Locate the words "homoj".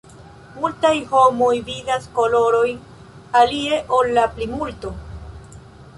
1.11-1.51